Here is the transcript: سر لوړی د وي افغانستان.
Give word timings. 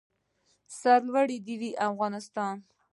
سر 0.79 0.99
لوړی 1.07 1.37
د 1.45 1.47
وي 1.59 1.71
افغانستان. 1.87 2.55